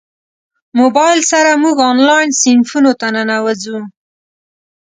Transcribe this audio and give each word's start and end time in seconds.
موبایل 0.79 1.19
سره 1.31 1.51
موږ 1.63 1.77
انلاین 1.91 2.29
صنفونو 2.41 2.91
ته 2.99 3.07
ننوځو. 3.15 3.79